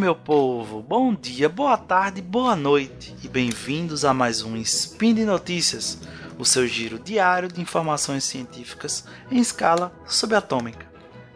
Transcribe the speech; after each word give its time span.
meu 0.00 0.14
povo! 0.14 0.80
Bom 0.80 1.14
dia, 1.14 1.46
boa 1.46 1.76
tarde, 1.76 2.22
boa 2.22 2.56
noite 2.56 3.14
e 3.22 3.28
bem-vindos 3.28 4.02
a 4.02 4.14
mais 4.14 4.42
um 4.42 4.56
Spin 4.56 5.12
de 5.12 5.26
Notícias, 5.26 6.00
o 6.38 6.44
seu 6.46 6.66
giro 6.66 6.98
diário 6.98 7.48
de 7.48 7.60
informações 7.60 8.24
científicas 8.24 9.04
em 9.30 9.38
escala 9.38 9.92
subatômica. 10.06 10.86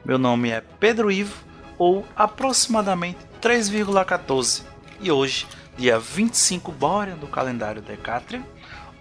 Meu 0.02 0.16
nome 0.16 0.48
é 0.48 0.62
Pedro 0.80 1.12
Ivo, 1.12 1.44
ou 1.76 2.06
aproximadamente 2.16 3.18
3,14, 3.42 4.62
e 4.98 5.12
hoje, 5.12 5.46
dia 5.76 5.98
25 5.98 6.72
Borean 6.72 7.16
do 7.16 7.26
calendário 7.26 7.82
Decatrian, 7.82 8.44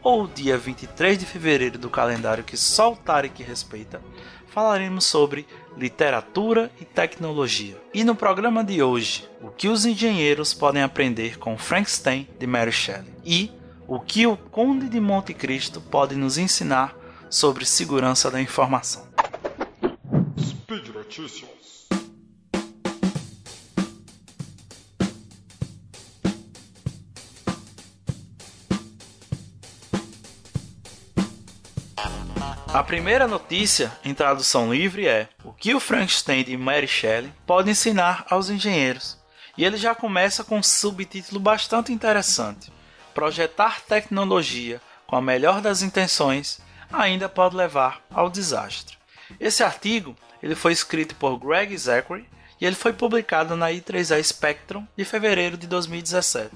ou 0.04 0.27
dia 0.27 0.58
23 0.58 1.18
de 1.18 1.26
fevereiro 1.26 1.77
do 1.77 1.90
calendário 1.90 2.44
que 2.44 2.58
só 2.58 2.91
o 2.91 2.98
Tarek 2.98 3.41
respeita, 3.41 4.02
falaremos 4.53 5.05
sobre 5.05 5.48
literatura 5.75 6.71
e 6.80 6.85
tecnologia. 6.85 7.75
E 7.91 8.03
no 8.03 8.16
programa 8.16 8.63
de 8.63 8.84
hoje, 8.84 9.27
o 9.41 9.49
que 9.49 9.67
os 9.67 9.84
engenheiros 9.84 10.53
podem 10.53 10.84
aprender 10.84 11.39
com 11.39 11.57
Frankenstein 11.57 12.27
de 12.39 12.45
Mary 12.45 12.71
Shelley 12.71 13.12
e 13.26 13.52
o 13.88 13.99
que 13.99 14.27
o 14.27 14.38
Conde 14.38 14.88
de 14.88 14.99
Monte 14.99 15.34
Cristo 15.34 15.81
pode 15.81 16.16
nos 16.16 16.38
ensinar 16.38 16.95
sobre 17.31 17.66
segurança 17.66 18.29
da 18.29 18.39
informação. 18.39 19.07
Speed 20.39 20.90
Notícias. 20.90 21.62
A 32.74 32.84
primeira 32.84 33.27
notícia, 33.27 33.91
em 34.04 34.16
tradução 34.16 34.74
livre, 34.74 35.07
é 35.07 35.29
o 35.43 35.54
que 35.54 35.76
o 35.76 35.79
Frankenstein 35.79 36.43
de 36.43 36.57
Mary 36.57 36.88
Shelley 36.88 37.32
pode 37.46 37.70
ensinar 37.70 38.26
aos 38.27 38.49
engenheiros. 38.49 39.16
E 39.55 39.63
ele 39.63 39.77
já 39.77 39.93
começa 39.93 40.43
com 40.43 40.57
um 40.57 40.63
subtítulo 40.63 41.40
bastante 41.40 41.94
interessante: 41.94 42.74
Projetar 43.13 43.82
tecnologia 43.82 44.82
com 45.05 45.16
a 45.16 45.21
melhor 45.21 45.62
das 45.62 45.84
intenções 45.84 46.60
ainda 46.91 47.29
pode 47.29 47.55
levar 47.55 48.01
ao 48.12 48.27
desastre. 48.27 48.98
Esse 49.40 49.63
artigo 49.63 50.16
ele 50.41 50.55
foi 50.55 50.71
escrito 50.71 51.16
por 51.16 51.38
Greg 51.38 51.77
Zachary 51.77 52.27
e 52.60 52.66
ele 52.66 52.76
foi 52.76 52.91
publicado 52.91 53.55
na 53.55 53.68
I3A 53.68 54.21
Spectrum 54.24 54.88
de 54.98 55.05
fevereiro 55.05 55.57
de 55.57 55.68
2017. 55.68 56.49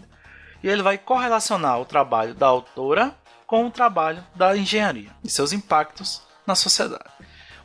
E 0.64 0.68
ele 0.68 0.82
vai 0.82 0.98
correlacionar 0.98 1.80
o 1.80 1.86
trabalho 1.86 2.34
da 2.34 2.48
autora 2.48 3.16
com 3.48 3.66
o 3.66 3.72
trabalho 3.72 4.24
da 4.36 4.56
engenharia 4.56 5.10
e 5.24 5.30
seus 5.30 5.54
impactos 5.54 6.22
na 6.46 6.54
sociedade. 6.54 7.10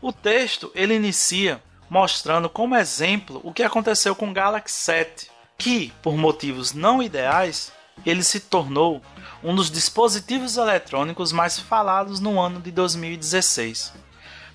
O 0.00 0.12
texto 0.12 0.70
ele 0.74 0.94
inicia 0.94 1.62
mostrando 1.90 2.48
como 2.48 2.76
exemplo 2.76 3.40
o 3.44 3.52
que 3.52 3.62
aconteceu 3.62 4.14
com 4.14 4.30
o 4.30 4.32
Galaxy 4.32 4.76
7, 4.76 5.30
que, 5.58 5.92
por 6.00 6.16
motivos 6.16 6.72
não 6.72 7.02
ideais, 7.02 7.72
ele 8.06 8.22
se 8.22 8.40
tornou 8.40 9.02
um 9.42 9.54
dos 9.54 9.70
dispositivos 9.70 10.56
eletrônicos 10.56 11.32
mais 11.32 11.58
falados 11.58 12.20
no 12.20 12.40
ano 12.40 12.60
de 12.60 12.70
2016. 12.70 13.92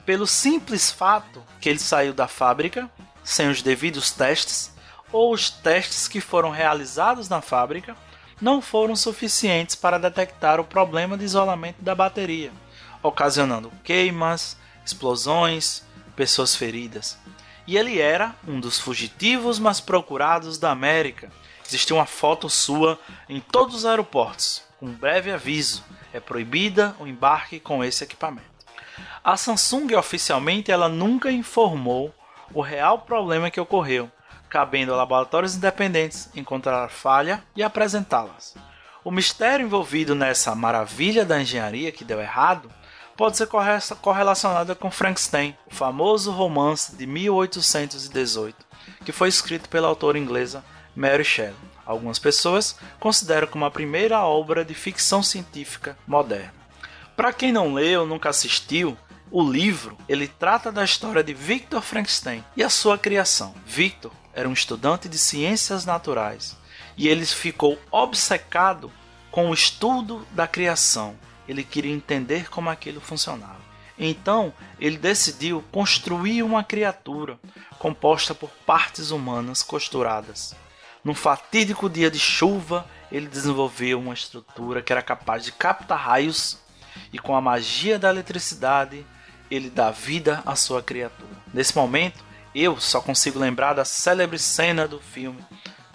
Pelo 0.05 0.25
simples 0.25 0.89
fato 0.89 1.43
que 1.59 1.69
ele 1.69 1.79
saiu 1.79 2.13
da 2.13 2.27
fábrica 2.27 2.89
sem 3.23 3.49
os 3.49 3.61
devidos 3.61 4.11
testes, 4.11 4.73
ou 5.11 5.33
os 5.33 5.49
testes 5.49 6.07
que 6.07 6.21
foram 6.21 6.49
realizados 6.49 7.27
na 7.29 7.41
fábrica 7.41 7.95
não 8.39 8.61
foram 8.61 8.95
suficientes 8.95 9.75
para 9.75 9.97
detectar 9.97 10.59
o 10.59 10.63
problema 10.63 11.17
de 11.17 11.25
isolamento 11.25 11.81
da 11.81 11.95
bateria, 11.95 12.51
ocasionando 13.01 13.71
queimas, 13.83 14.57
explosões, 14.85 15.83
pessoas 16.15 16.55
feridas. 16.55 17.17
E 17.65 17.77
ele 17.77 17.99
era 17.99 18.35
um 18.47 18.59
dos 18.59 18.79
fugitivos 18.79 19.59
mais 19.59 19.81
procurados 19.81 20.57
da 20.57 20.71
América. 20.71 21.31
Existia 21.65 21.95
uma 21.95 22.05
foto 22.05 22.49
sua 22.49 22.97
em 23.27 23.41
todos 23.41 23.75
os 23.75 23.85
aeroportos, 23.85 24.63
com 24.79 24.85
um 24.85 24.93
breve 24.93 25.31
aviso: 25.31 25.83
é 26.13 26.19
proibida 26.19 26.95
o 26.99 27.05
embarque 27.05 27.59
com 27.59 27.83
esse 27.83 28.03
equipamento. 28.03 28.57
A 29.23 29.35
Samsung 29.35 29.93
oficialmente 29.95 30.71
ela 30.71 30.87
nunca 30.87 31.29
informou 31.29 32.13
o 32.53 32.61
real 32.61 32.99
problema 32.99 33.51
que 33.51 33.59
ocorreu, 33.59 34.09
cabendo 34.57 34.91
a 34.91 34.97
laboratórios 34.97 35.55
independentes 35.55 36.29
encontrar 36.33 36.89
falha 36.89 37.43
e 37.55 37.61
apresentá-las. 37.61 38.55
O 39.03 39.11
mistério 39.11 39.63
envolvido 39.63 40.15
nessa 40.15 40.55
maravilha 40.55 41.23
da 41.23 41.39
engenharia 41.39 41.91
que 41.91 42.03
deu 42.03 42.19
errado 42.19 42.67
pode 43.15 43.37
ser 43.37 43.47
correlacionado 44.01 44.75
com 44.75 44.89
Frankenstein, 44.89 45.55
o 45.71 45.75
famoso 45.75 46.31
romance 46.31 46.95
de 46.95 47.05
1818, 47.05 48.65
que 49.05 49.11
foi 49.11 49.29
escrito 49.29 49.69
pela 49.69 49.87
autora 49.87 50.17
inglesa 50.17 50.65
Mary 50.95 51.23
Shelley. 51.23 51.53
Algumas 51.85 52.17
pessoas 52.17 52.79
consideram 52.99 53.47
como 53.47 53.63
a 53.63 53.69
primeira 53.69 54.25
obra 54.25 54.65
de 54.65 54.73
ficção 54.73 55.21
científica 55.21 55.95
moderna. 56.07 56.55
Para 57.15 57.31
quem 57.31 57.51
não 57.51 57.75
leu, 57.75 58.07
nunca 58.07 58.29
assistiu, 58.29 58.97
o 59.29 59.47
livro 59.47 59.95
ele 60.09 60.27
trata 60.27 60.71
da 60.71 60.83
história 60.83 61.23
de 61.23 61.35
Victor 61.35 61.83
Frankenstein 61.83 62.43
e 62.55 62.63
a 62.63 62.71
sua 62.71 62.97
criação. 62.97 63.53
Victor 63.63 64.11
era 64.37 64.47
um 64.47 64.53
estudante 64.53 65.09
de 65.09 65.17
ciências 65.17 65.83
naturais 65.83 66.55
e 66.95 67.07
ele 67.07 67.25
ficou 67.25 67.75
obcecado 67.89 68.91
com 69.31 69.49
o 69.49 69.53
estudo 69.53 70.27
da 70.31 70.47
criação. 70.47 71.15
Ele 71.47 71.63
queria 71.63 71.91
entender 71.91 72.47
como 72.47 72.69
aquilo 72.69 73.01
funcionava. 73.01 73.57
Então, 73.97 74.53
ele 74.79 74.95
decidiu 74.95 75.63
construir 75.71 76.43
uma 76.43 76.63
criatura 76.63 77.39
composta 77.79 78.35
por 78.35 78.51
partes 78.63 79.09
humanas 79.09 79.63
costuradas. 79.63 80.55
Num 81.03 81.15
fatídico 81.15 81.89
dia 81.89 82.11
de 82.11 82.19
chuva, 82.19 82.87
ele 83.11 83.27
desenvolveu 83.27 83.99
uma 83.99 84.13
estrutura 84.13 84.83
que 84.83 84.93
era 84.93 85.01
capaz 85.01 85.45
de 85.45 85.51
captar 85.51 85.97
raios 85.97 86.59
e, 87.11 87.17
com 87.17 87.35
a 87.35 87.41
magia 87.41 87.97
da 87.97 88.11
eletricidade, 88.11 89.03
ele 89.49 89.71
dá 89.71 89.89
vida 89.89 90.43
à 90.45 90.55
sua 90.55 90.83
criatura. 90.83 91.31
Nesse 91.51 91.75
momento, 91.75 92.26
eu 92.57 92.79
só 92.79 92.99
consigo 92.99 93.37
lembrar 93.37 93.73
da 93.73 93.85
célebre 93.85 94.39
cena 94.39 94.87
do 94.87 94.99
filme 94.99 95.43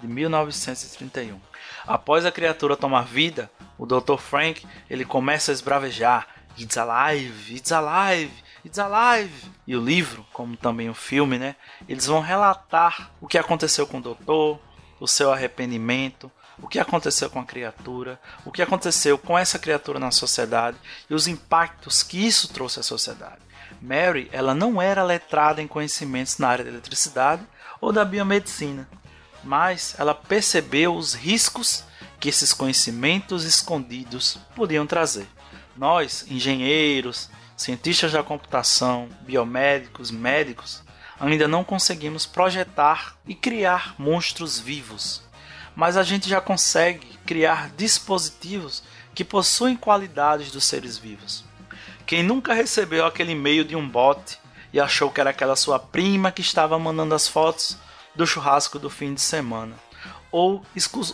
de 0.01 0.07
1931. 0.07 1.41
Após 1.87 2.25
a 2.25 2.31
criatura 2.31 2.77
tomar 2.77 3.03
vida, 3.03 3.51
o 3.77 3.85
Dr. 3.85 4.17
Frank 4.17 4.65
ele 4.89 5.05
começa 5.05 5.51
a 5.51 5.55
esbravejar: 5.55 6.29
It's 6.57 6.77
alive, 6.77 7.57
it's 7.57 7.73
alive, 7.73 8.33
it's 8.65 8.79
alive. 8.79 9.51
E 9.67 9.75
o 9.75 9.85
livro, 9.85 10.25
como 10.33 10.57
também 10.57 10.89
o 10.89 10.95
filme, 10.95 11.39
né, 11.39 11.57
eles 11.89 12.07
vão 12.07 12.21
relatar 12.21 13.11
o 13.21 13.27
que 13.27 13.39
aconteceu 13.39 13.87
com 13.87 13.99
o 13.99 14.03
doutor, 14.03 14.61
o 15.01 15.09
seu 15.09 15.33
arrependimento, 15.33 16.31
o 16.61 16.69
que 16.69 16.79
aconteceu 16.79 17.29
com 17.29 17.41
a 17.41 17.45
criatura, 17.45 18.21
o 18.45 18.53
que 18.53 18.63
aconteceu 18.63 19.19
com 19.19 19.37
essa 19.37 19.59
criatura 19.59 19.99
na 19.99 20.13
sociedade 20.13 20.77
e 21.11 21.15
os 21.15 21.27
impactos 21.27 22.03
que 22.03 22.25
isso 22.25 22.53
trouxe 22.53 22.79
à 22.79 22.83
sociedade. 22.83 23.41
Mary 23.81 24.29
ela 24.33 24.55
não 24.55 24.81
era 24.81 25.03
letrada 25.03 25.63
em 25.63 25.69
conhecimentos 25.69 26.39
na 26.39 26.49
área 26.49 26.65
da 26.65 26.71
eletricidade 26.71 27.43
ou 27.81 27.93
da 27.93 28.05
biomedicina, 28.05 28.89
mas 29.43 29.95
ela 29.99 30.15
percebeu 30.15 30.95
os 30.95 31.15
riscos 31.15 31.85
que 32.21 32.29
esses 32.29 32.53
conhecimentos 32.53 33.45
escondidos 33.45 34.39
podiam 34.55 34.87
trazer. 34.87 35.27
Nós, 35.77 36.25
engenheiros, 36.29 37.29
cientistas 37.57 38.13
da 38.13 38.23
computação, 38.23 39.09
biomédicos, 39.23 40.11
médicos, 40.11 40.83
ainda 41.19 41.49
não 41.49 41.65
conseguimos 41.65 42.27
projetar 42.27 43.17
e 43.27 43.35
criar 43.35 43.95
monstros 43.99 44.59
vivos, 44.59 45.23
mas 45.75 45.97
a 45.97 46.03
gente 46.03 46.29
já 46.29 46.41
consegue 46.41 47.07
criar 47.25 47.71
dispositivos 47.77 48.83
que 49.15 49.25
possuem 49.25 49.77
qualidades 49.77 50.51
dos 50.51 50.65
seres 50.65 50.99
vivos. 50.99 51.45
Quem 52.13 52.23
nunca 52.23 52.53
recebeu 52.53 53.07
aquele 53.07 53.33
e-mail 53.33 53.65
de 53.65 53.75
um 53.75 53.89
bot 53.89 54.39
e 54.71 54.79
achou 54.79 55.11
que 55.11 55.19
era 55.19 55.31
aquela 55.31 55.57
sua 55.57 55.79
prima 55.79 56.31
que 56.31 56.43
estava 56.43 56.79
mandando 56.79 57.15
as 57.15 57.27
fotos 57.27 57.79
do 58.15 58.27
churrasco 58.27 58.79
do 58.79 58.91
fim 58.91 59.15
de 59.15 59.21
semana? 59.23 59.75
Ou 60.31 60.63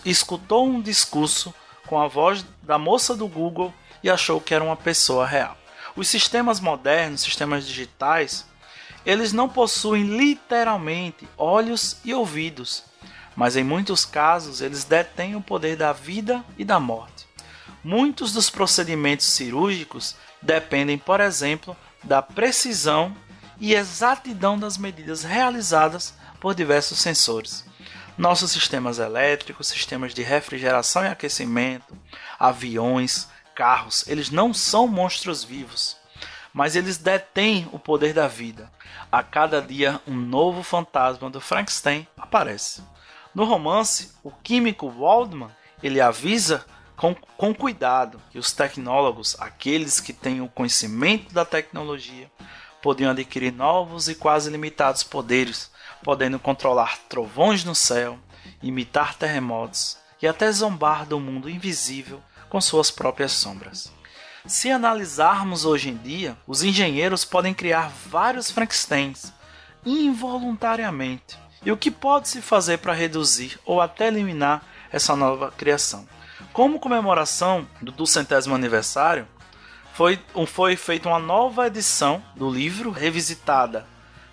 escutou 0.04 0.66
um 0.66 0.82
discurso 0.82 1.54
com 1.86 2.00
a 2.00 2.08
voz 2.08 2.44
da 2.64 2.78
moça 2.78 3.14
do 3.14 3.28
Google 3.28 3.72
e 4.02 4.10
achou 4.10 4.40
que 4.40 4.52
era 4.52 4.64
uma 4.64 4.74
pessoa 4.74 5.24
real? 5.24 5.56
Os 5.94 6.08
sistemas 6.08 6.58
modernos, 6.58 7.20
sistemas 7.20 7.64
digitais, 7.64 8.44
eles 9.06 9.32
não 9.32 9.48
possuem 9.48 10.02
literalmente 10.02 11.28
olhos 11.38 11.98
e 12.04 12.12
ouvidos, 12.12 12.82
mas 13.36 13.54
em 13.54 13.62
muitos 13.62 14.04
casos 14.04 14.60
eles 14.60 14.82
detêm 14.82 15.36
o 15.36 15.40
poder 15.40 15.76
da 15.76 15.92
vida 15.92 16.44
e 16.58 16.64
da 16.64 16.80
morte. 16.80 17.28
Muitos 17.84 18.32
dos 18.32 18.50
procedimentos 18.50 19.26
cirúrgicos 19.26 20.16
dependem, 20.42 20.98
por 20.98 21.20
exemplo, 21.20 21.76
da 22.02 22.22
precisão 22.22 23.16
e 23.60 23.74
exatidão 23.74 24.58
das 24.58 24.78
medidas 24.78 25.24
realizadas 25.24 26.14
por 26.40 26.54
diversos 26.54 26.98
sensores. 26.98 27.64
Nossos 28.16 28.50
sistemas 28.50 28.98
elétricos, 28.98 29.68
sistemas 29.68 30.12
de 30.12 30.22
refrigeração 30.22 31.04
e 31.04 31.08
aquecimento, 31.08 31.96
aviões, 32.38 33.28
carros, 33.54 34.06
eles 34.08 34.30
não 34.30 34.54
são 34.54 34.86
monstros 34.86 35.42
vivos, 35.44 35.96
mas 36.52 36.76
eles 36.76 36.98
detêm 36.98 37.68
o 37.72 37.78
poder 37.78 38.12
da 38.12 38.26
vida. 38.28 38.70
A 39.10 39.22
cada 39.22 39.60
dia, 39.60 40.00
um 40.06 40.14
novo 40.14 40.62
fantasma 40.62 41.30
do 41.30 41.40
Frankenstein 41.40 42.06
aparece. 42.16 42.82
No 43.34 43.44
romance, 43.44 44.12
o 44.22 44.30
químico 44.30 44.90
Waldman 44.90 45.50
ele 45.82 46.00
avisa 46.00 46.64
com, 46.98 47.14
com 47.14 47.54
cuidado 47.54 48.20
que 48.30 48.38
os 48.38 48.52
tecnólogos, 48.52 49.36
aqueles 49.38 50.00
que 50.00 50.12
têm 50.12 50.40
o 50.40 50.48
conhecimento 50.48 51.32
da 51.32 51.44
tecnologia, 51.44 52.28
podiam 52.82 53.12
adquirir 53.12 53.52
novos 53.52 54.08
e 54.08 54.16
quase 54.16 54.50
limitados 54.50 55.04
poderes, 55.04 55.70
podendo 56.02 56.40
controlar 56.40 56.98
trovões 57.08 57.64
no 57.64 57.74
céu, 57.74 58.18
imitar 58.60 59.14
terremotos 59.14 59.96
e 60.20 60.26
até 60.26 60.50
zombar 60.50 61.06
do 61.06 61.20
mundo 61.20 61.48
invisível 61.48 62.20
com 62.50 62.60
suas 62.60 62.90
próprias 62.90 63.30
sombras. 63.30 63.92
Se 64.44 64.68
analisarmos 64.70 65.64
hoje 65.64 65.90
em 65.90 65.96
dia, 65.96 66.36
os 66.48 66.64
engenheiros 66.64 67.24
podem 67.24 67.54
criar 67.54 67.92
vários 68.06 68.50
Frankensteins 68.50 69.32
involuntariamente. 69.86 71.38
E 71.64 71.70
o 71.70 71.76
que 71.76 71.90
pode 71.92 72.28
se 72.28 72.42
fazer 72.42 72.78
para 72.78 72.92
reduzir 72.92 73.58
ou 73.64 73.80
até 73.80 74.08
eliminar 74.08 74.64
essa 74.90 75.14
nova 75.14 75.52
criação? 75.52 76.08
Como 76.58 76.80
comemoração 76.80 77.68
do 77.80 78.04
centésimo 78.04 78.52
aniversário, 78.52 79.28
foi, 79.94 80.18
foi 80.44 80.74
feita 80.74 81.08
uma 81.08 81.20
nova 81.20 81.68
edição 81.68 82.20
do 82.34 82.50
livro, 82.50 82.90
revisitada 82.90 83.86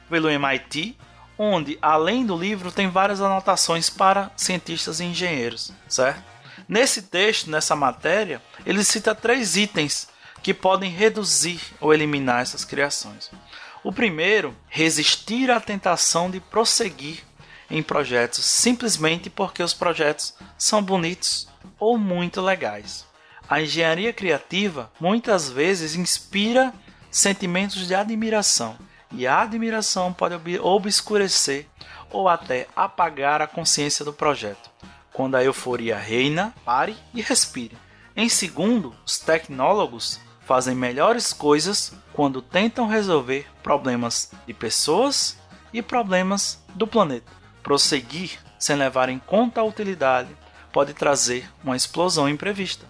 pelo 0.10 0.28
MIT, 0.28 0.98
onde, 1.38 1.78
além 1.80 2.26
do 2.26 2.36
livro, 2.36 2.72
tem 2.72 2.90
várias 2.90 3.22
anotações 3.22 3.92
para 3.92 4.32
cientistas 4.36 5.00
e 5.00 5.04
engenheiros, 5.04 5.72
certo? 5.88 6.24
Nesse 6.68 7.04
texto, 7.04 7.52
nessa 7.52 7.76
matéria, 7.76 8.42
ele 8.66 8.84
cita 8.84 9.14
três 9.14 9.56
itens 9.56 10.08
que 10.42 10.52
podem 10.52 10.90
reduzir 10.90 11.62
ou 11.80 11.94
eliminar 11.94 12.42
essas 12.42 12.66
criações. 12.66 13.30
O 13.84 13.94
primeiro, 13.94 14.58
resistir 14.68 15.52
à 15.52 15.60
tentação 15.60 16.32
de 16.32 16.40
prosseguir 16.40 17.24
em 17.70 17.82
projetos 17.82 18.46
simplesmente 18.46 19.30
porque 19.30 19.64
os 19.64 19.74
projetos 19.74 20.34
são 20.58 20.82
bonitos 20.82 21.48
ou 21.80 21.98
muito 21.98 22.42
legais. 22.42 23.06
A 23.48 23.62
engenharia 23.62 24.12
criativa 24.12 24.92
muitas 25.00 25.50
vezes 25.50 25.96
inspira 25.96 26.74
sentimentos 27.12 27.88
de 27.88 27.96
admiração, 27.96 28.76
e 29.12 29.26
a 29.26 29.42
admiração 29.42 30.12
pode 30.12 30.36
obscurecer 30.60 31.68
ou 32.10 32.28
até 32.28 32.68
apagar 32.76 33.42
a 33.42 33.48
consciência 33.48 34.04
do 34.04 34.12
projeto. 34.12 34.70
Quando 35.14 35.36
a 35.36 35.44
euforia 35.44 35.98
reina, 35.98 36.54
pare 36.66 36.96
e 37.14 37.22
respire. 37.22 37.78
Em 38.16 38.28
segundo, 38.28 38.96
os 39.06 39.20
tecnólogos 39.20 40.20
fazem 40.46 40.76
melhores 40.76 41.32
coisas 41.34 41.94
quando 42.14 42.42
tentam 42.42 42.88
resolver 42.88 43.48
problemas 43.64 44.32
de 44.46 44.54
pessoas 44.54 45.38
e 45.74 45.82
problemas 45.82 46.64
do 46.74 46.86
planeta. 46.86 47.32
Prosseguir 47.66 48.38
sem 48.60 48.76
levar 48.76 49.10
em 49.10 49.18
conta 49.18 49.60
a 49.60 49.64
utilidade 49.64 50.30
pode 50.72 50.94
trazer 50.94 51.50
uma 51.64 51.76
explosão 51.76 52.30
imprevista. 52.30 52.86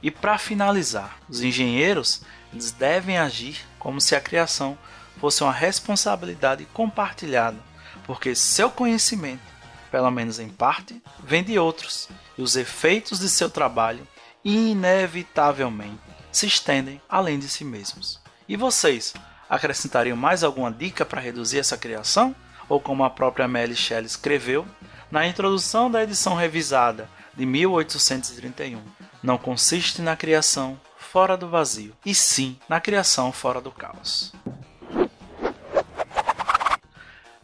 E 0.00 0.08
para 0.08 0.38
finalizar, 0.38 1.18
os 1.28 1.42
engenheiros 1.42 2.22
eles 2.52 2.70
devem 2.70 3.18
agir 3.18 3.66
como 3.76 4.00
se 4.00 4.14
a 4.14 4.20
criação 4.20 4.78
fosse 5.18 5.42
uma 5.42 5.52
responsabilidade 5.52 6.64
compartilhada, 6.66 7.58
porque 8.04 8.36
seu 8.36 8.70
conhecimento, 8.70 9.42
pelo 9.90 10.12
menos 10.12 10.38
em 10.38 10.48
parte, 10.48 11.02
vem 11.24 11.42
de 11.42 11.58
outros, 11.58 12.08
e 12.38 12.42
os 12.42 12.54
efeitos 12.54 13.18
de 13.18 13.28
seu 13.28 13.50
trabalho 13.50 14.06
inevitavelmente 14.44 15.98
se 16.30 16.46
estendem 16.46 17.02
além 17.08 17.36
de 17.36 17.48
si 17.48 17.64
mesmos. 17.64 18.20
E 18.48 18.56
vocês 18.56 19.12
acrescentariam 19.48 20.16
mais 20.16 20.44
alguma 20.44 20.70
dica 20.70 21.04
para 21.04 21.20
reduzir 21.20 21.58
essa 21.58 21.76
criação? 21.76 22.32
Ou 22.70 22.80
como 22.80 23.04
a 23.04 23.10
própria 23.10 23.46
Mary 23.46 23.76
Shelley 23.76 24.06
escreveu 24.06 24.66
na 25.10 25.26
introdução 25.26 25.90
da 25.90 26.02
edição 26.02 26.34
revisada 26.34 27.06
de 27.36 27.44
1831 27.44 28.80
não 29.22 29.36
consiste 29.36 30.00
na 30.00 30.16
criação 30.16 30.80
fora 30.96 31.36
do 31.36 31.48
vazio, 31.48 31.94
e 32.06 32.14
sim 32.14 32.56
na 32.68 32.80
criação 32.80 33.32
fora 33.32 33.60
do 33.60 33.70
caos. 33.70 34.32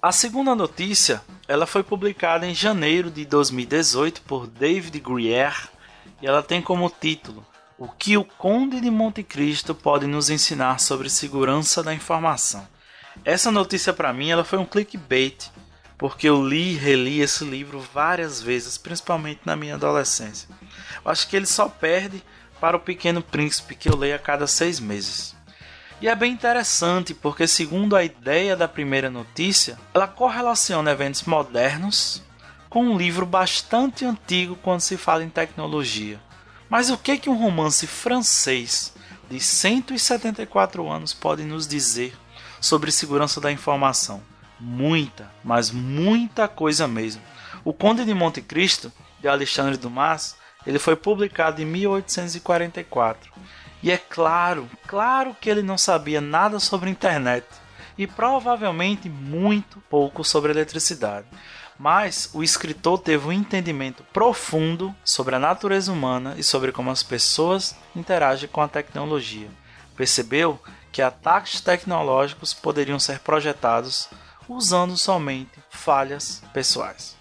A 0.00 0.12
segunda 0.12 0.55
notícia, 0.55 1.23
ela 1.49 1.67
foi 1.67 1.82
publicada 1.82 2.46
em 2.46 2.55
janeiro 2.55 3.11
de 3.11 3.25
2018 3.25 4.23
por 4.23 4.46
David 4.46 5.00
Grier 5.00 5.69
e 6.23 6.26
ela 6.26 6.43
tem 6.43 6.62
como 6.62 6.88
título 6.88 7.44
O 7.76 7.88
que 7.88 8.17
o 8.17 8.25
Conde 8.25 8.81
de 8.81 8.90
Monte 8.90 9.23
Cristo 9.23 9.75
pode 9.75 10.06
nos 10.06 10.31
ensinar 10.31 10.78
sobre 10.78 11.11
segurança 11.11 11.82
da 11.82 11.93
informação. 11.93 12.67
Essa 13.24 13.50
notícia 13.50 13.92
para 13.92 14.12
mim 14.12 14.30
ela 14.30 14.44
foi 14.44 14.58
um 14.58 14.64
clickbait 14.64 15.50
porque 15.98 16.28
eu 16.28 16.46
li 16.46 16.72
e 16.72 16.76
reli 16.76 17.20
esse 17.20 17.44
livro 17.44 17.80
várias 17.92 18.42
vezes, 18.42 18.76
principalmente 18.76 19.40
na 19.44 19.56
minha 19.56 19.74
adolescência. 19.74 20.48
Eu 21.04 21.10
acho 21.10 21.26
que 21.28 21.36
ele 21.36 21.46
só 21.46 21.68
perde 21.68 22.22
para 22.60 22.76
o 22.76 22.80
Pequeno 22.80 23.22
Príncipe, 23.22 23.74
que 23.74 23.88
eu 23.88 23.96
leio 23.96 24.14
a 24.14 24.18
cada 24.18 24.46
seis 24.46 24.78
meses. 24.78 25.34
E 26.00 26.08
é 26.08 26.14
bem 26.14 26.32
interessante, 26.32 27.14
porque 27.14 27.46
segundo 27.46 27.96
a 27.96 28.04
ideia 28.04 28.54
da 28.54 28.68
primeira 28.68 29.08
notícia, 29.08 29.78
ela 29.94 30.06
correlaciona 30.06 30.90
eventos 30.90 31.22
modernos 31.22 32.22
com 32.68 32.84
um 32.84 32.98
livro 32.98 33.24
bastante 33.24 34.04
antigo 34.04 34.56
quando 34.56 34.80
se 34.80 34.98
fala 34.98 35.24
em 35.24 35.30
tecnologia. 35.30 36.20
Mas 36.68 36.90
o 36.90 36.98
que 36.98 37.16
que 37.16 37.30
um 37.30 37.38
romance 37.38 37.86
francês 37.86 38.92
de 39.30 39.40
174 39.40 40.86
anos 40.90 41.14
pode 41.14 41.44
nos 41.44 41.66
dizer 41.66 42.14
sobre 42.61 42.91
segurança 42.91 43.41
da 43.41 43.53
informação? 43.53 44.23
muita, 44.58 45.31
mas 45.44 45.70
muita 45.70 46.49
coisa 46.49 46.88
mesmo. 46.88 47.23
O 47.64 47.73
Conde 47.73 48.05
de 48.05 48.14
Monte 48.14 48.41
Cristo, 48.41 48.93
de 49.20 49.29
Alexandre 49.29 49.76
Dumas, 49.76 50.37
ele 50.67 50.79
foi 50.79 50.97
publicado 50.97 51.61
em 51.61 51.64
1844. 51.64 53.32
E 53.82 53.91
é 53.91 53.99
claro, 53.99 54.69
claro 54.87 55.37
que 55.41 55.49
ele 55.49 55.62
não 55.62 55.79
sabia 55.79 56.20
nada 56.20 56.58
sobre 56.58 56.91
internet 56.91 57.47
e 57.97 58.06
provavelmente 58.06 59.09
muito 59.09 59.81
pouco 59.88 60.25
sobre 60.25 60.52
eletricidade. 60.52 61.26
Mas 61.79 62.31
o 62.32 62.43
escritor 62.43 62.99
teve 62.99 63.29
um 63.29 63.32
entendimento 63.32 64.02
profundo 64.12 64.94
sobre 65.05 65.37
a 65.37 65.38
natureza 65.38 65.93
humana 65.93 66.35
e 66.38 66.43
sobre 66.43 66.73
como 66.73 66.91
as 66.91 67.02
pessoas 67.02 67.76
interagem 67.94 68.49
com 68.49 68.62
a 68.62 68.69
tecnologia. 68.69 69.49
Percebeu 69.95 70.59
que 70.97 71.03
ataques 71.03 71.61
tecnológicos 71.61 72.55
poderiam 72.55 72.99
ser 72.99 73.19
projetados 73.19 74.09
usando 74.49 74.97
somente 74.97 75.50
falhas 75.69 76.43
pessoais. 76.55 77.15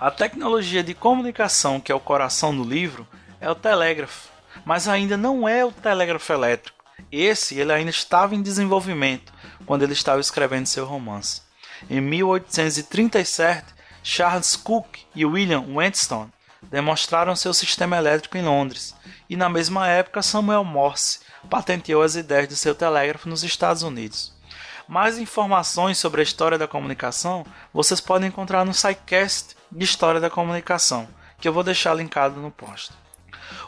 A 0.00 0.10
tecnologia 0.10 0.82
de 0.82 0.94
comunicação, 0.94 1.78
que 1.78 1.92
é 1.92 1.94
o 1.94 2.00
coração 2.00 2.56
do 2.56 2.64
livro, 2.64 3.06
é 3.40 3.48
o 3.48 3.54
telégrafo, 3.54 4.30
mas 4.64 4.88
ainda 4.88 5.16
não 5.16 5.48
é 5.48 5.64
o 5.64 5.70
telégrafo 5.70 6.32
elétrico. 6.32 6.82
Esse 7.12 7.56
ele 7.56 7.72
ainda 7.72 7.90
estava 7.90 8.34
em 8.34 8.42
desenvolvimento 8.42 9.32
quando 9.64 9.84
ele 9.84 9.92
estava 9.92 10.20
escrevendo 10.20 10.66
seu 10.66 10.84
romance. 10.84 11.42
Em 11.88 12.00
1837, 12.00 13.64
Charles 14.02 14.56
Cook 14.56 14.98
e 15.14 15.24
William 15.24 15.66
Wheatstone 15.68 16.32
demonstraram 16.64 17.36
seu 17.36 17.54
sistema 17.54 17.96
elétrico 17.96 18.36
em 18.36 18.42
Londres, 18.42 18.92
e 19.28 19.36
na 19.36 19.48
mesma 19.48 19.86
época 19.86 20.20
Samuel 20.20 20.64
Morse 20.64 21.20
patenteou 21.48 22.02
as 22.02 22.14
ideias 22.14 22.48
de 22.48 22.56
seu 22.56 22.74
telégrafo 22.74 23.28
nos 23.28 23.42
Estados 23.42 23.82
Unidos. 23.82 24.32
Mais 24.86 25.18
informações 25.18 25.98
sobre 25.98 26.20
a 26.20 26.24
história 26.24 26.58
da 26.58 26.66
comunicação 26.66 27.46
vocês 27.72 28.00
podem 28.00 28.28
encontrar 28.28 28.64
no 28.64 28.74
SciCast 28.74 29.56
de 29.70 29.84
História 29.84 30.20
da 30.20 30.28
Comunicação, 30.28 31.08
que 31.40 31.46
eu 31.46 31.52
vou 31.52 31.62
deixar 31.62 31.94
linkado 31.94 32.40
no 32.40 32.50
post. 32.50 32.92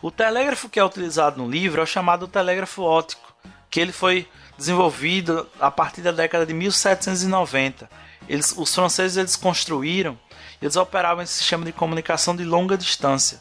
O 0.00 0.10
telégrafo 0.10 0.68
que 0.68 0.80
é 0.80 0.84
utilizado 0.84 1.40
no 1.40 1.48
livro 1.48 1.80
é 1.80 1.84
o 1.84 1.86
chamado 1.86 2.26
telégrafo 2.26 2.82
óptico, 2.82 3.32
que 3.70 3.80
ele 3.80 3.92
foi 3.92 4.28
desenvolvido 4.58 5.48
a 5.60 5.70
partir 5.70 6.02
da 6.02 6.12
década 6.12 6.44
de 6.44 6.52
1790. 6.52 7.88
Eles, 8.28 8.54
os 8.56 8.74
franceses 8.74 9.16
eles 9.16 9.36
construíram, 9.36 10.18
eles 10.60 10.76
operavam 10.76 11.22
esse 11.22 11.34
sistema 11.34 11.64
de 11.64 11.72
comunicação 11.72 12.36
de 12.36 12.44
longa 12.44 12.76
distância, 12.76 13.40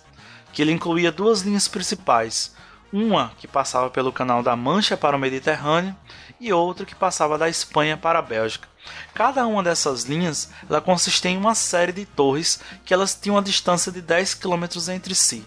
que 0.54 0.62
ele 0.62 0.72
incluía 0.72 1.12
duas 1.12 1.42
linhas 1.42 1.68
principais, 1.68 2.56
uma 2.92 3.32
que 3.38 3.48
passava 3.48 3.90
pelo 3.90 4.12
Canal 4.12 4.44
da 4.44 4.56
Mancha 4.56 4.98
para 4.98 5.16
o 5.16 5.20
Mediterrâneo 5.20 5.96
e 6.40 6.52
outra 6.52 6.86
que 6.86 6.96
passava 6.96 7.38
da 7.38 7.48
Espanha 7.48 7.96
para 7.96 8.20
a 8.20 8.22
Bélgica. 8.22 8.68
Cada 9.14 9.46
uma 9.46 9.64
dessas 9.64 10.04
linhas 10.04 10.50
ela 10.70 10.82
consistia 10.82 11.32
em 11.32 11.38
uma 11.38 11.56
série 11.56 11.92
de 11.92 12.06
torres 12.06 12.60
que 12.84 12.94
elas 12.94 13.16
tinham 13.16 13.36
uma 13.36 13.42
distância 13.42 13.92
de 13.92 14.02
10 14.02 14.36
km 14.36 14.66
entre 14.92 15.16
si. 15.16 15.46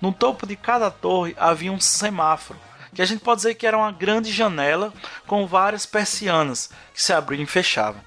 No 0.00 0.12
topo 0.12 0.46
de 0.46 0.56
cada 0.56 0.90
torre 0.90 1.34
havia 1.38 1.72
um 1.72 1.80
semáforo, 1.80 2.58
que 2.94 3.02
a 3.02 3.06
gente 3.06 3.20
pode 3.20 3.38
dizer 3.38 3.54
que 3.54 3.66
era 3.66 3.76
uma 3.76 3.92
grande 3.92 4.32
janela 4.32 4.92
com 5.26 5.46
várias 5.46 5.84
persianas 5.84 6.70
que 6.94 7.02
se 7.02 7.12
abriam 7.12 7.42
e 7.42 7.46
fechavam. 7.46 8.00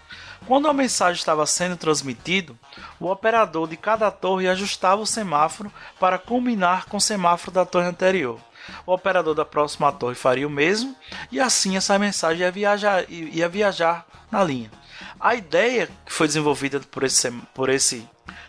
Quando 0.47 0.67
a 0.67 0.73
mensagem 0.73 1.19
estava 1.19 1.45
sendo 1.45 1.75
transmitida, 1.75 2.53
o 2.99 3.11
operador 3.11 3.67
de 3.67 3.75
cada 3.75 4.09
torre 4.09 4.47
ajustava 4.47 5.01
o 5.01 5.05
semáforo 5.05 5.71
para 5.99 6.17
combinar 6.17 6.85
com 6.85 6.97
o 6.97 7.01
semáforo 7.01 7.51
da 7.51 7.65
torre 7.65 7.87
anterior 7.87 8.39
o 8.85 8.93
operador 8.93 9.35
da 9.35 9.45
próxima 9.45 9.91
torre 9.91 10.15
faria 10.15 10.47
o 10.47 10.49
mesmo 10.49 10.95
e 11.31 11.39
assim 11.39 11.77
essa 11.77 11.97
mensagem 11.97 12.41
ia 12.41 12.51
viajar, 12.51 13.05
ia 13.09 13.47
viajar 13.49 14.05
na 14.31 14.43
linha. 14.43 14.71
A 15.19 15.35
ideia 15.35 15.89
que 16.05 16.11
foi 16.11 16.27
desenvolvida 16.27 16.79
por 16.79 17.03
esse, 17.03 17.31
por 17.53 17.69
esse 17.69 18.07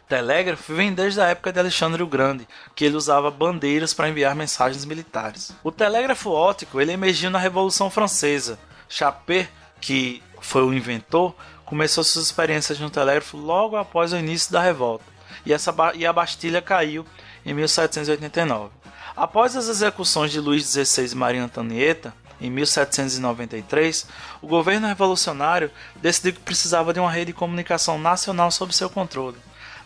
telégrafo 0.09 0.75
vem 0.75 0.93
desde 0.93 1.21
a 1.21 1.27
época 1.27 1.53
de 1.53 1.61
Alexandre 1.61 2.03
o 2.03 2.07
Grande, 2.07 2.47
que 2.75 2.85
ele 2.85 2.97
usava 2.97 3.31
bandeiras 3.31 3.95
para 3.95 4.09
enviar 4.09 4.35
mensagens 4.35 4.85
militares. 4.85 5.53
O 5.63 5.71
telégrafo 5.71 6.31
óptico 6.31 6.81
ele 6.81 6.93
emergiu 6.93 7.31
na 7.31 7.39
Revolução 7.39 7.89
Francesa. 7.89 8.59
Chappé, 8.89 9.49
que 9.81 10.21
foi 10.41 10.65
o 10.65 10.75
inventor, 10.75 11.35
começou 11.65 12.03
suas 12.03 12.27
experiências 12.27 12.81
no 12.81 12.91
telégrafo 12.91 13.37
logo 13.37 13.77
após 13.77 14.13
o 14.13 14.17
início 14.17 14.53
da 14.53 14.61
revolta, 14.61 15.05
e, 15.47 15.53
essa, 15.53 15.73
e 15.95 16.05
a 16.05 16.13
Bastilha 16.13 16.61
caiu 16.61 17.07
em 17.47 17.55
1789. 17.55 18.80
Após 19.17 19.57
as 19.57 19.69
execuções 19.69 20.31
de 20.31 20.41
Luís 20.41 20.65
XVI 20.65 21.13
e 21.13 21.15
Maria 21.15 21.45
Antonieta, 21.45 22.15
em 22.41 22.51
1793, 22.51 24.07
o 24.41 24.47
governo 24.47 24.87
revolucionário 24.87 25.71
decidiu 25.97 26.33
que 26.33 26.41
precisava 26.41 26.93
de 26.93 27.01
uma 27.01 27.11
rede 27.11 27.27
de 27.27 27.39
comunicação 27.39 27.99
nacional 27.99 28.51
sob 28.51 28.75
seu 28.75 28.89
controle. 28.89 29.37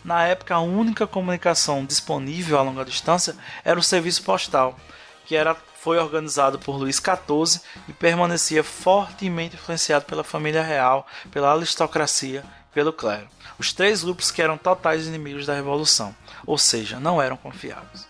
Na 0.03 0.23
época, 0.23 0.55
a 0.55 0.61
única 0.61 1.07
comunicação 1.07 1.83
disponível 1.83 2.57
a 2.57 2.61
longa 2.61 2.85
distância 2.85 3.35
era 3.63 3.79
o 3.79 3.83
serviço 3.83 4.23
postal, 4.23 4.79
que 5.25 5.35
era, 5.35 5.55
foi 5.79 5.97
organizado 5.97 6.59
por 6.59 6.77
Luís 6.77 6.97
XIV 6.97 7.61
e 7.89 7.93
permanecia 7.93 8.63
fortemente 8.63 9.55
influenciado 9.55 10.05
pela 10.05 10.23
família 10.23 10.63
real, 10.63 11.05
pela 11.31 11.51
aristocracia 11.53 12.43
pelo 12.75 12.91
clero. 12.91 13.27
Os 13.57 13.71
três 13.71 14.03
grupos 14.03 14.29
que 14.29 14.41
eram 14.41 14.57
totais 14.57 15.07
inimigos 15.07 15.45
da 15.45 15.55
Revolução, 15.55 16.13
ou 16.45 16.57
seja, 16.57 16.99
não 16.99 17.21
eram 17.21 17.37
confiáveis. 17.37 18.05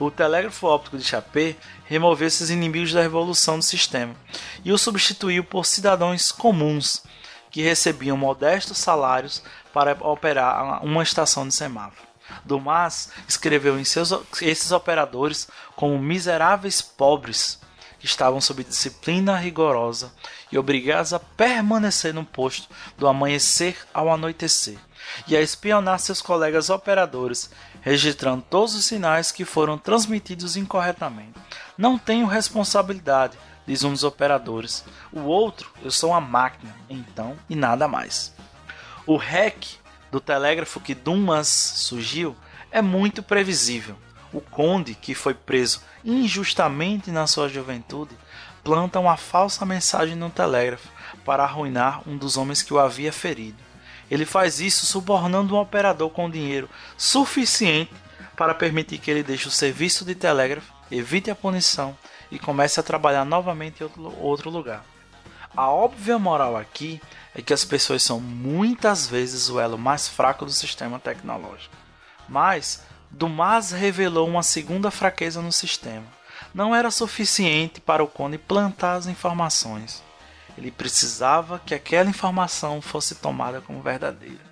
O 0.00 0.10
telégrafo 0.10 0.66
óptico 0.66 0.96
de 0.96 1.04
Chappé 1.04 1.56
removeu 1.84 2.26
esses 2.26 2.48
inimigos 2.48 2.90
da 2.90 3.02
Revolução 3.02 3.58
do 3.58 3.62
sistema 3.62 4.16
e 4.64 4.72
o 4.72 4.78
substituiu 4.78 5.44
por 5.44 5.66
cidadãos 5.66 6.32
comuns 6.32 7.02
que 7.50 7.60
recebiam 7.60 8.16
modestos 8.16 8.78
salários 8.78 9.42
para 9.74 9.92
operar 10.00 10.82
uma 10.82 11.02
estação 11.02 11.46
de 11.46 11.52
semáforo. 11.52 12.08
Dumas 12.46 13.10
escreveu 13.28 13.78
em 13.78 13.84
seus, 13.84 14.10
esses 14.40 14.72
operadores 14.72 15.46
como 15.76 15.98
miseráveis 15.98 16.80
pobres 16.80 17.60
que 17.98 18.06
estavam 18.06 18.40
sob 18.40 18.64
disciplina 18.64 19.36
rigorosa 19.36 20.14
e 20.50 20.56
obrigados 20.56 21.12
a 21.12 21.18
permanecer 21.18 22.14
no 22.14 22.24
posto 22.24 22.68
do 22.96 23.06
amanhecer 23.06 23.76
ao 23.92 24.10
anoitecer 24.10 24.78
e 25.28 25.36
a 25.36 25.40
espionar 25.40 25.98
seus 25.98 26.22
colegas 26.22 26.70
operadores, 26.70 27.50
registrando 27.80 28.44
todos 28.48 28.74
os 28.74 28.84
sinais 28.84 29.32
que 29.32 29.44
foram 29.44 29.78
transmitidos 29.78 30.56
incorretamente. 30.56 31.38
Não 31.76 31.98
tenho 31.98 32.26
responsabilidade, 32.26 33.38
diz 33.66 33.84
um 33.84 33.92
dos 33.92 34.04
operadores. 34.04 34.84
O 35.12 35.20
outro, 35.20 35.70
eu 35.82 35.90
sou 35.90 36.10
uma 36.10 36.20
máquina, 36.20 36.74
então, 36.88 37.36
e 37.48 37.56
nada 37.56 37.88
mais. 37.88 38.34
O 39.06 39.16
hack 39.16 39.64
do 40.10 40.20
telégrafo 40.20 40.80
que 40.80 40.94
Dumas 40.94 41.48
surgiu 41.48 42.36
é 42.70 42.82
muito 42.82 43.22
previsível. 43.22 43.96
O 44.32 44.40
conde, 44.40 44.94
que 44.94 45.14
foi 45.14 45.34
preso 45.34 45.82
injustamente 46.04 47.10
na 47.10 47.26
sua 47.26 47.48
juventude, 47.48 48.16
planta 48.62 49.00
uma 49.00 49.16
falsa 49.16 49.66
mensagem 49.66 50.14
no 50.14 50.30
telégrafo 50.30 50.88
para 51.24 51.42
arruinar 51.42 52.08
um 52.08 52.16
dos 52.16 52.36
homens 52.36 52.62
que 52.62 52.72
o 52.72 52.78
havia 52.78 53.12
ferido. 53.12 53.69
Ele 54.10 54.26
faz 54.26 54.60
isso 54.60 54.86
subornando 54.86 55.54
um 55.54 55.58
operador 55.60 56.10
com 56.10 56.28
dinheiro 56.28 56.68
suficiente 56.96 57.92
para 58.36 58.54
permitir 58.54 58.98
que 58.98 59.10
ele 59.10 59.22
deixe 59.22 59.46
o 59.46 59.50
serviço 59.50 60.04
de 60.04 60.14
telégrafo, 60.14 60.72
evite 60.90 61.30
a 61.30 61.34
punição 61.34 61.96
e 62.30 62.38
comece 62.38 62.80
a 62.80 62.82
trabalhar 62.82 63.24
novamente 63.24 63.84
em 63.84 63.90
outro 64.18 64.50
lugar. 64.50 64.84
A 65.56 65.68
óbvia 65.68 66.18
moral 66.18 66.56
aqui 66.56 67.00
é 67.34 67.42
que 67.42 67.52
as 67.52 67.64
pessoas 67.64 68.02
são 68.02 68.20
muitas 68.20 69.06
vezes 69.06 69.48
o 69.48 69.60
elo 69.60 69.76
mais 69.76 70.08
fraco 70.08 70.44
do 70.44 70.52
sistema 70.52 70.98
tecnológico. 70.98 71.74
Mas 72.28 72.84
Dumas 73.10 73.72
revelou 73.72 74.28
uma 74.28 74.42
segunda 74.42 74.90
fraqueza 74.90 75.42
no 75.42 75.52
sistema. 75.52 76.06
Não 76.54 76.74
era 76.74 76.90
suficiente 76.90 77.80
para 77.80 78.02
o 78.02 78.08
Cone 78.08 78.38
plantar 78.38 78.94
as 78.94 79.06
informações. 79.06 80.02
Ele 80.60 80.70
precisava 80.70 81.58
que 81.58 81.74
aquela 81.74 82.10
informação 82.10 82.82
fosse 82.82 83.14
tomada 83.14 83.62
como 83.62 83.80
verdadeira. 83.80 84.44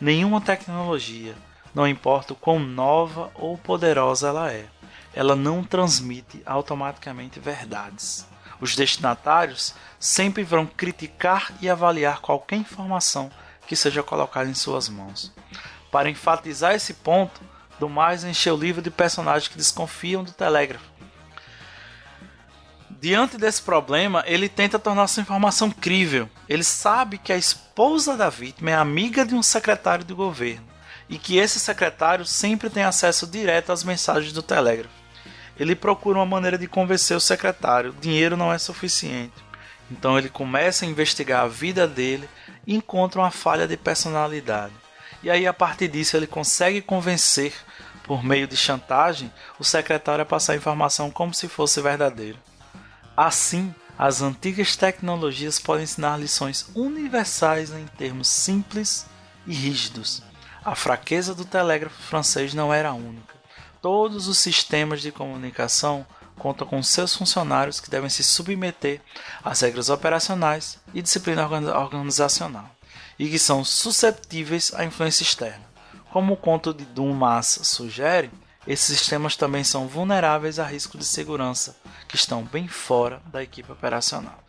Nenhuma 0.00 0.40
tecnologia, 0.40 1.34
não 1.74 1.88
importa 1.88 2.34
o 2.34 2.36
quão 2.36 2.60
nova 2.60 3.32
ou 3.34 3.58
poderosa 3.58 4.28
ela 4.28 4.52
é, 4.52 4.66
ela 5.12 5.34
não 5.34 5.64
transmite 5.64 6.40
automaticamente 6.46 7.40
verdades. 7.40 8.28
Os 8.60 8.76
destinatários 8.76 9.74
sempre 9.98 10.44
vão 10.44 10.66
criticar 10.66 11.52
e 11.60 11.68
avaliar 11.68 12.20
qualquer 12.20 12.56
informação 12.56 13.28
que 13.66 13.74
seja 13.74 14.04
colocada 14.04 14.48
em 14.48 14.54
suas 14.54 14.88
mãos. 14.88 15.34
Para 15.90 16.08
enfatizar 16.08 16.76
esse 16.76 16.94
ponto, 16.94 17.40
Dumas 17.80 18.22
encheu 18.22 18.54
o 18.54 18.58
livro 18.58 18.80
de 18.80 18.90
personagens 18.90 19.48
que 19.48 19.58
desconfiam 19.58 20.22
do 20.22 20.30
telégrafo. 20.30 20.95
Diante 23.00 23.36
desse 23.36 23.60
problema, 23.60 24.24
ele 24.26 24.48
tenta 24.48 24.78
tornar 24.78 25.06
sua 25.06 25.20
informação 25.20 25.70
crível. 25.70 26.28
Ele 26.48 26.64
sabe 26.64 27.18
que 27.18 27.32
a 27.32 27.36
esposa 27.36 28.16
da 28.16 28.30
vítima 28.30 28.70
é 28.70 28.74
amiga 28.74 29.24
de 29.24 29.34
um 29.34 29.42
secretário 29.42 30.04
do 30.04 30.16
governo 30.16 30.66
e 31.08 31.18
que 31.18 31.36
esse 31.36 31.60
secretário 31.60 32.24
sempre 32.24 32.70
tem 32.70 32.82
acesso 32.82 33.26
direto 33.26 33.70
às 33.70 33.84
mensagens 33.84 34.32
do 34.32 34.42
telégrafo. 34.42 34.94
Ele 35.58 35.74
procura 35.74 36.18
uma 36.18 36.26
maneira 36.26 36.58
de 36.58 36.66
convencer 36.66 37.16
o 37.16 37.20
secretário. 37.20 37.94
Dinheiro 38.00 38.36
não 38.36 38.52
é 38.52 38.58
suficiente. 38.58 39.34
Então 39.90 40.18
ele 40.18 40.28
começa 40.28 40.84
a 40.84 40.88
investigar 40.88 41.44
a 41.44 41.48
vida 41.48 41.86
dele 41.86 42.28
e 42.66 42.74
encontra 42.74 43.20
uma 43.20 43.30
falha 43.30 43.68
de 43.68 43.76
personalidade. 43.76 44.72
E 45.22 45.30
aí, 45.30 45.46
a 45.46 45.52
partir 45.52 45.88
disso, 45.88 46.16
ele 46.16 46.26
consegue 46.26 46.80
convencer, 46.80 47.52
por 48.04 48.22
meio 48.22 48.46
de 48.46 48.56
chantagem, 48.56 49.32
o 49.58 49.64
secretário 49.64 50.22
a 50.22 50.26
passar 50.26 50.52
a 50.52 50.56
informação 50.56 51.10
como 51.10 51.32
se 51.32 51.48
fosse 51.48 51.80
verdadeira. 51.80 52.38
Assim, 53.16 53.74
as 53.98 54.20
antigas 54.20 54.76
tecnologias 54.76 55.58
podem 55.58 55.84
ensinar 55.84 56.18
lições 56.18 56.66
universais 56.74 57.70
em 57.70 57.86
termos 57.96 58.28
simples 58.28 59.06
e 59.46 59.54
rígidos. 59.54 60.22
A 60.62 60.74
fraqueza 60.74 61.34
do 61.34 61.44
telégrafo 61.44 62.02
francês 62.02 62.52
não 62.52 62.74
era 62.74 62.92
única. 62.92 63.34
Todos 63.80 64.28
os 64.28 64.36
sistemas 64.36 65.00
de 65.00 65.10
comunicação 65.10 66.06
contam 66.36 66.66
com 66.66 66.82
seus 66.82 67.14
funcionários 67.14 67.80
que 67.80 67.88
devem 67.88 68.10
se 68.10 68.22
submeter 68.22 69.00
às 69.42 69.60
regras 69.62 69.88
operacionais 69.88 70.78
e 70.92 71.00
disciplina 71.00 71.46
organizacional, 71.46 72.68
e 73.18 73.30
que 73.30 73.38
são 73.38 73.64
susceptíveis 73.64 74.74
à 74.74 74.84
influência 74.84 75.22
externa. 75.22 75.64
Como 76.12 76.34
o 76.34 76.36
conto 76.36 76.74
de 76.74 76.84
Dumas 76.84 77.60
sugere, 77.62 78.30
esses 78.66 78.98
sistemas 78.98 79.36
também 79.36 79.62
são 79.62 79.86
vulneráveis 79.86 80.58
a 80.58 80.66
risco 80.66 80.98
de 80.98 81.04
segurança, 81.04 81.76
que 82.08 82.16
estão 82.16 82.42
bem 82.42 82.66
fora 82.66 83.22
da 83.26 83.42
equipe 83.42 83.70
operacional. 83.70 84.42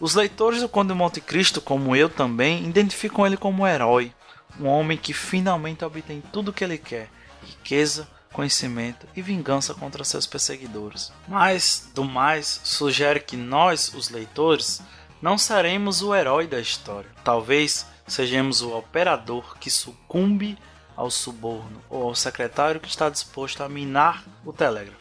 Os 0.00 0.14
leitores 0.14 0.60
do 0.60 0.68
Conde 0.68 0.92
de 0.92 0.98
Monte 0.98 1.20
Cristo, 1.20 1.60
como 1.60 1.94
eu 1.94 2.08
também, 2.08 2.66
identificam 2.66 3.26
ele 3.26 3.36
como 3.36 3.62
um 3.62 3.66
herói, 3.66 4.12
um 4.58 4.66
homem 4.66 4.98
que 4.98 5.12
finalmente 5.12 5.84
obtém 5.84 6.22
tudo 6.32 6.48
o 6.48 6.52
que 6.52 6.64
ele 6.64 6.78
quer: 6.78 7.08
riqueza, 7.42 8.08
conhecimento 8.32 9.06
e 9.14 9.22
vingança 9.22 9.74
contra 9.74 10.02
seus 10.02 10.26
perseguidores. 10.26 11.12
Mas, 11.28 11.90
do 11.94 12.04
mais, 12.04 12.60
sugere 12.64 13.20
que 13.20 13.36
nós, 13.36 13.92
os 13.94 14.08
leitores, 14.08 14.80
não 15.20 15.38
seremos 15.38 16.02
o 16.02 16.14
herói 16.14 16.46
da 16.46 16.58
história. 16.58 17.10
Talvez 17.22 17.86
sejamos 18.06 18.60
o 18.62 18.76
operador 18.76 19.56
que 19.58 19.70
sucumbe 19.70 20.58
ao 20.96 21.10
suborno 21.10 21.82
ou 21.88 22.04
ao 22.04 22.14
secretário 22.14 22.80
que 22.80 22.88
está 22.88 23.08
disposto 23.08 23.62
a 23.62 23.68
minar 23.68 24.24
o 24.44 24.52
telégrafo. 24.52 25.00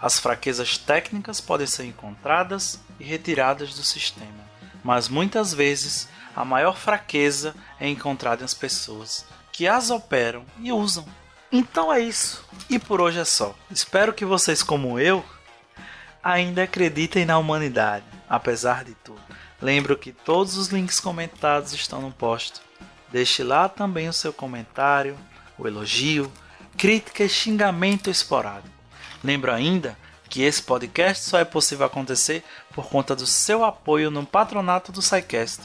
As 0.00 0.18
fraquezas 0.18 0.76
técnicas 0.76 1.40
podem 1.40 1.66
ser 1.66 1.84
encontradas 1.84 2.80
e 3.00 3.04
retiradas 3.04 3.74
do 3.74 3.82
sistema, 3.82 4.44
mas 4.82 5.08
muitas 5.08 5.54
vezes 5.54 6.08
a 6.36 6.44
maior 6.44 6.76
fraqueza 6.76 7.54
é 7.80 7.88
encontrada 7.88 8.42
nas 8.42 8.54
pessoas 8.54 9.24
que 9.52 9.68
as 9.68 9.90
operam 9.90 10.44
e 10.58 10.72
usam. 10.72 11.06
Então 11.50 11.92
é 11.92 12.00
isso. 12.00 12.44
E 12.68 12.78
por 12.78 13.00
hoje 13.00 13.20
é 13.20 13.24
só. 13.24 13.54
Espero 13.70 14.12
que 14.12 14.24
vocês, 14.24 14.62
como 14.62 14.98
eu, 14.98 15.24
ainda 16.22 16.64
acreditem 16.64 17.24
na 17.24 17.38
humanidade, 17.38 18.04
apesar 18.28 18.84
de 18.84 18.94
tudo. 18.96 19.20
Lembro 19.62 19.96
que 19.96 20.12
todos 20.12 20.56
os 20.56 20.68
links 20.68 20.98
comentados 20.98 21.72
estão 21.72 22.02
no 22.02 22.10
post. 22.10 22.60
Deixe 23.14 23.44
lá 23.44 23.68
também 23.68 24.08
o 24.08 24.12
seu 24.12 24.32
comentário, 24.32 25.16
o 25.56 25.68
elogio, 25.68 26.32
crítica 26.76 27.22
e 27.22 27.28
xingamento 27.28 28.10
esporádico. 28.10 28.74
Lembro 29.22 29.52
ainda 29.52 29.96
que 30.28 30.42
esse 30.42 30.60
podcast 30.60 31.24
só 31.24 31.38
é 31.38 31.44
possível 31.44 31.86
acontecer 31.86 32.42
por 32.74 32.86
conta 32.88 33.14
do 33.14 33.24
seu 33.24 33.64
apoio 33.64 34.10
no 34.10 34.26
patronato 34.26 34.90
do 34.90 35.00
SciCast, 35.00 35.60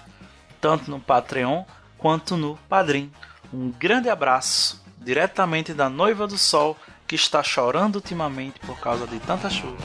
tanto 0.62 0.92
no 0.92 1.00
Patreon 1.00 1.64
quanto 1.98 2.38
no 2.38 2.56
Padrim. 2.70 3.12
Um 3.52 3.72
grande 3.72 4.12
abraço 4.12 4.80
diretamente 5.00 5.74
da 5.74 5.90
noiva 5.90 6.28
do 6.28 6.38
sol 6.38 6.78
que 7.08 7.16
está 7.16 7.42
chorando 7.42 7.96
ultimamente 7.96 8.60
por 8.60 8.80
causa 8.80 9.08
de 9.08 9.20
tanta 9.22 9.50
chuva. 9.50 9.76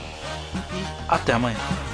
E 0.53 0.85
até 1.09 1.33
amanhã. 1.33 1.94